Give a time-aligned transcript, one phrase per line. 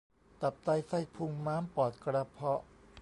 [0.41, 2.61] ตับไตไส้พุง ม้าม ปอด กระเพาะ